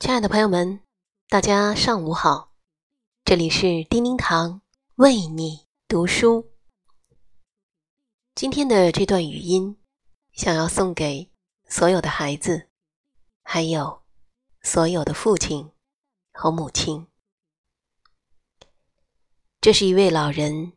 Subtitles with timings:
[0.00, 0.80] 亲爱的朋友们，
[1.28, 2.52] 大家上午好，
[3.24, 4.62] 这里是叮叮堂
[4.94, 6.52] 为你读书。
[8.36, 9.76] 今天的这段语音，
[10.30, 11.32] 想要送给
[11.66, 12.68] 所有的孩子，
[13.42, 14.04] 还有
[14.62, 15.68] 所有的父亲
[16.32, 17.08] 和母亲。
[19.60, 20.74] 这是一位老人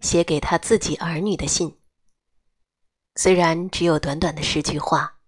[0.00, 1.78] 写给他自己儿女的信，
[3.16, 5.18] 虽然只有短短的十句话，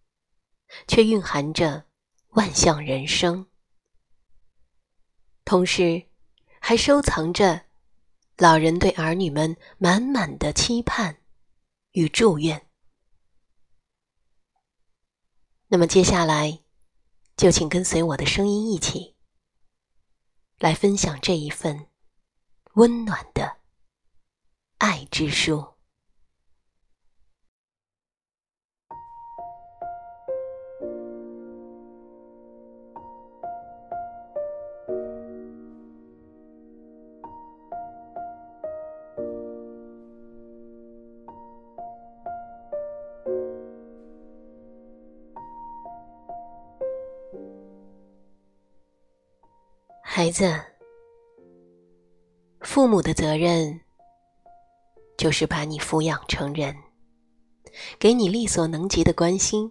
[0.88, 1.84] 却蕴含着。
[2.34, 3.46] 万象人生，
[5.44, 6.08] 同时
[6.60, 7.66] 还收藏着
[8.36, 11.22] 老人对儿女们满满的期盼
[11.92, 12.68] 与祝愿。
[15.68, 16.60] 那么接下来，
[17.36, 19.14] 就请跟随我的声音一起，
[20.58, 21.88] 来分享这一份
[22.74, 23.58] 温暖的
[24.78, 25.73] 爱之书。
[50.24, 50.58] 孩子，
[52.60, 53.78] 父母的责任
[55.18, 56.74] 就是把你抚养成人，
[57.98, 59.70] 给你力所能及的关心。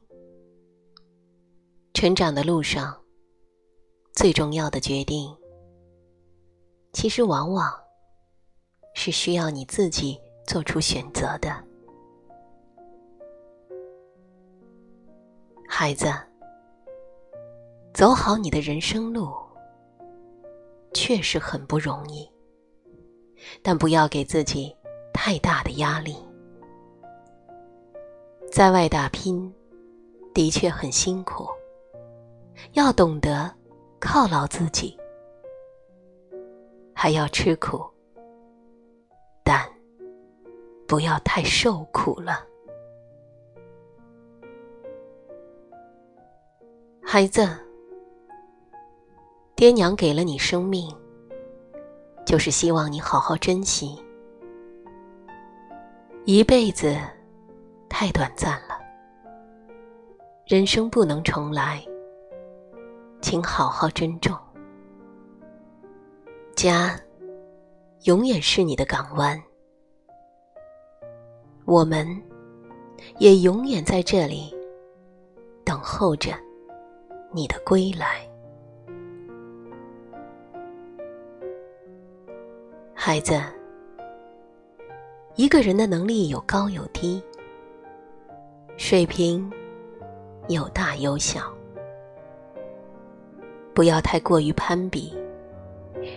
[1.95, 2.95] 成长的路上，
[4.13, 5.35] 最重要的决定，
[6.91, 7.73] 其实往往
[8.93, 11.51] 是需要你自己做出选择的。
[15.67, 16.13] 孩子，
[17.91, 19.33] 走好你的人生路。
[20.93, 22.29] 确实很不容易，
[23.61, 24.75] 但不要给自己
[25.13, 26.15] 太大的压力。
[28.51, 29.51] 在外打拼，
[30.33, 31.47] 的确很辛苦，
[32.73, 33.51] 要懂得
[33.99, 34.97] 犒劳自己，
[36.93, 37.83] 还要吃苦，
[39.43, 39.67] 但
[40.87, 42.45] 不要太受苦了。
[47.01, 47.47] 孩子。
[49.63, 50.93] 爹娘给了你生命，
[52.25, 53.97] 就是希望你好好珍惜。
[56.25, 56.97] 一辈子
[57.87, 58.77] 太短暂了，
[60.45, 61.81] 人生不能重来，
[63.21, 64.37] 请好好珍重。
[66.57, 66.99] 家
[68.01, 69.41] 永远是你的港湾，
[71.63, 72.05] 我们
[73.17, 74.53] 也永远在这里
[75.63, 76.33] 等候着
[77.31, 78.29] 你的归来。
[83.13, 83.39] 孩子，
[85.35, 87.21] 一个人的能力有高有低，
[88.75, 89.47] 水平
[90.47, 91.41] 有大有小，
[93.71, 95.15] 不要太过于攀比，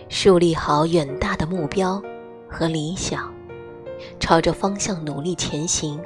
[0.09, 2.01] 树立好远大的目标
[2.49, 3.31] 和理想，
[4.19, 6.01] 朝着方向努力前行，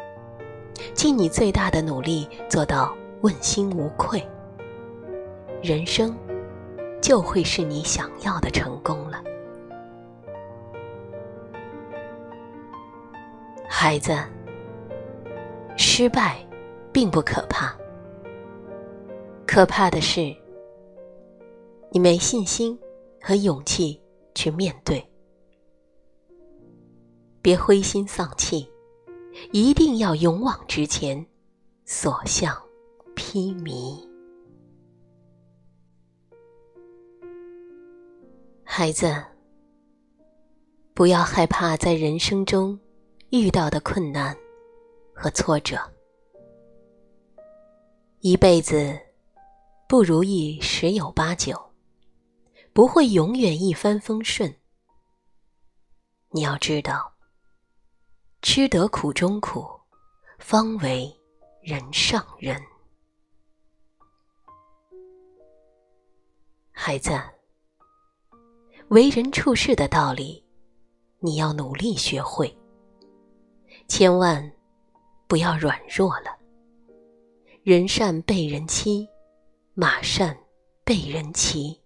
[0.94, 4.22] 尽你最大的努力做到问心无愧，
[5.64, 6.14] 人生
[7.02, 9.24] 就会是你想要的成功了。
[13.84, 14.16] 孩子，
[15.76, 16.38] 失败
[16.94, 17.76] 并不可怕，
[19.48, 20.22] 可怕的是
[21.90, 22.78] 你没信心
[23.20, 24.00] 和勇气
[24.36, 25.04] 去面对。
[27.42, 28.70] 别灰心丧气，
[29.52, 31.26] 一定要勇往直前，
[31.84, 32.56] 所向
[33.16, 34.00] 披靡。
[38.64, 39.12] 孩子，
[40.94, 42.80] 不要害怕在人生中。
[43.32, 44.38] 遇到的困难
[45.16, 45.78] 和挫折，
[48.20, 49.00] 一辈子
[49.88, 51.58] 不如意十有八九，
[52.74, 54.54] 不会永远一帆风顺。
[56.32, 57.14] 你要知道，
[58.42, 59.66] 吃得苦中苦，
[60.38, 61.10] 方为
[61.62, 62.62] 人上人。
[66.74, 67.18] 孩子，
[68.90, 70.46] 为人处事的道理，
[71.20, 72.54] 你要努力学会。
[73.94, 74.50] 千万
[75.28, 76.34] 不要软弱了。
[77.62, 79.06] 人善被人欺，
[79.74, 80.38] 马善
[80.86, 81.78] 被人骑。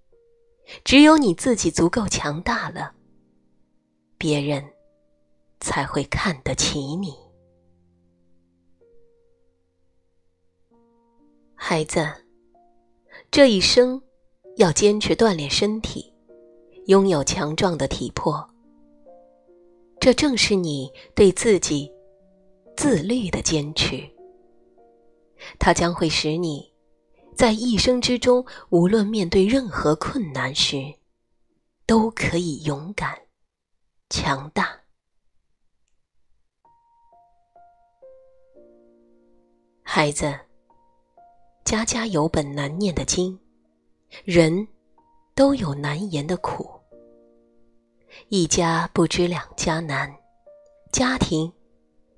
[0.83, 2.93] 只有你自己足够强大了，
[4.19, 4.63] 别人
[5.59, 7.11] 才会看得起你。
[11.55, 12.07] 孩子，
[13.31, 13.99] 这一生
[14.57, 16.13] 要坚持锻炼身体，
[16.85, 18.47] 拥有强壮的体魄。
[19.99, 21.94] 这正是你对自己。
[22.75, 24.03] 自律的坚持，
[25.57, 26.71] 它将会使你
[27.35, 30.93] 在一生之中，无论面对任何困难时，
[31.85, 33.17] 都可以勇敢、
[34.09, 34.79] 强大。
[39.81, 40.37] 孩子，
[41.63, 43.39] 家家有本难念的经，
[44.23, 44.67] 人
[45.33, 46.69] 都有难言的苦。
[48.29, 50.13] 一家不知两家难，
[50.91, 51.51] 家庭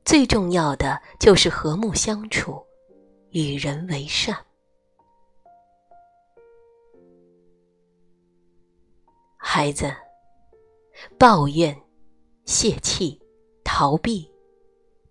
[0.07, 2.63] 最重要的就是和睦相处，
[3.31, 4.33] 与人为善。
[9.35, 9.93] 孩子，
[11.19, 11.77] 抱怨、
[12.45, 13.21] 泄气、
[13.65, 14.31] 逃避，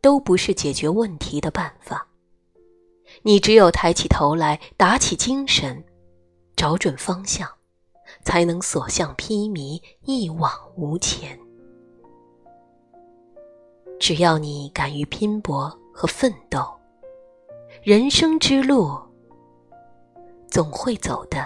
[0.00, 2.08] 都不是解决问题的办法。
[3.20, 5.84] 你只有抬起头来，打起精神，
[6.56, 7.46] 找准方向，
[8.24, 11.38] 才能所向披靡，一往无前。
[13.98, 16.64] 只要你敢于拼搏和奋斗，
[17.82, 18.96] 人生之路
[20.48, 21.44] 总会走得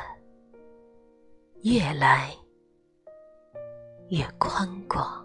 [1.63, 2.31] 越来
[4.09, 5.25] 越宽广。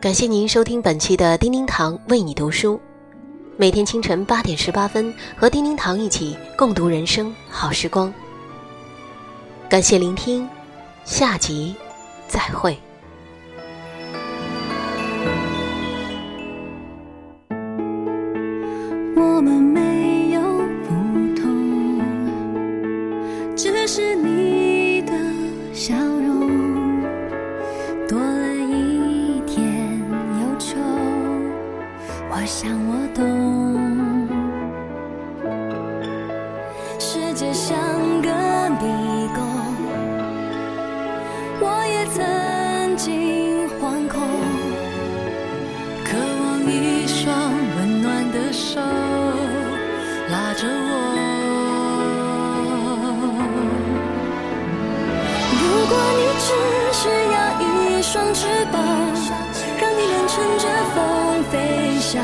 [0.00, 2.80] 感谢您收听本期的叮叮堂为你读书，
[3.56, 8.14] 每天清晨八点十八分和叮叮堂一起共读人生好时光。
[9.68, 10.48] 感谢聆听，
[11.04, 11.74] 下集
[12.28, 12.78] 再会。
[19.16, 19.67] 我们
[33.18, 33.26] 懂，
[37.00, 37.76] 世界像
[38.22, 38.30] 个
[38.78, 39.42] 迷宫，
[41.60, 44.22] 我也曾经惶恐。
[46.04, 47.26] 渴望一双
[47.76, 48.80] 温暖的手
[50.30, 50.94] 拉着我。
[55.58, 56.46] 如果你只
[56.94, 57.02] 需
[57.34, 58.78] 要一双翅膀，
[59.80, 60.64] 让你能乘着
[60.94, 60.96] 风
[61.50, 62.22] 飞翔。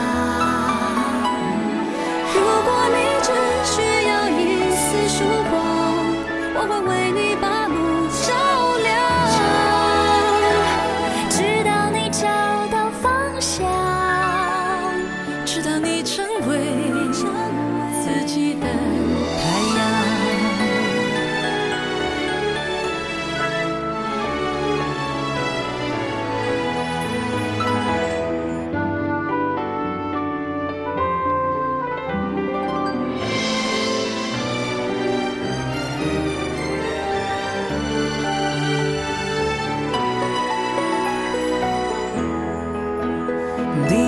[2.45, 3.29] 如果你只
[3.73, 5.53] 需要一丝曙光，
[6.55, 7.64] 我会为你把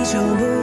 [0.07, 0.56] 就不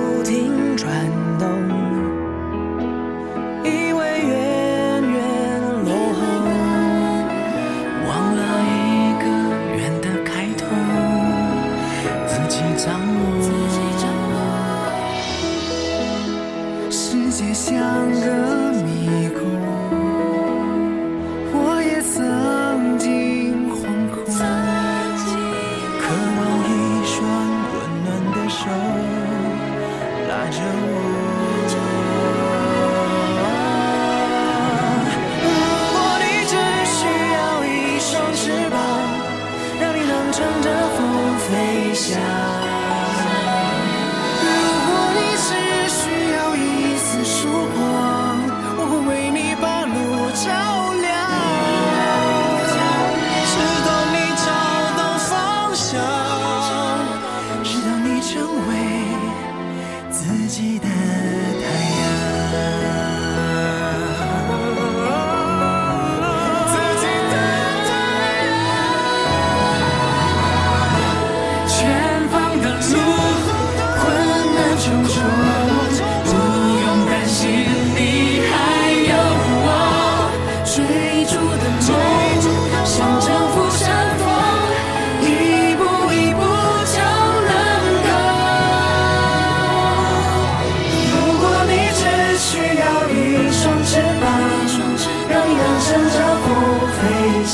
[30.50, 31.13] 着我。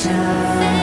[0.03, 0.80] 飞